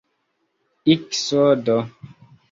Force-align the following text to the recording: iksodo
iksodo 0.93 1.77